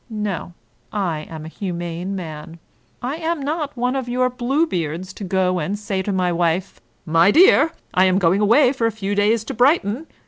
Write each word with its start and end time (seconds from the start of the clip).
No, 0.09 0.53
I 0.91 1.27
am 1.29 1.45
a 1.45 1.47
humane 1.47 2.15
man. 2.15 2.57
I 3.03 3.17
am 3.17 3.39
not 3.39 3.77
one 3.77 3.95
of 3.95 4.09
your 4.09 4.31
Bluebeards 4.31 5.13
to 5.13 5.23
go 5.23 5.59
and 5.59 5.77
say 5.77 6.01
to 6.01 6.11
my 6.11 6.31
wife," 6.31 6.81
My 7.19 7.29
dear! 7.29 7.73
I 7.93 8.05
am 8.05 8.17
going 8.17 8.41
away 8.41 8.73
for 8.73 8.87
a 8.87 8.91
few 8.91 9.13
days 9.13 9.43
to 9.43 9.53
Brighton. 9.53 10.07